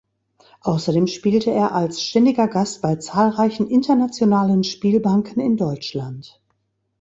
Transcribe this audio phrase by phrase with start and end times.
[0.61, 6.41] Außerdem spielte er als ständiger Gast bei zahlreichen internationalen Spielbanken in Deutschland.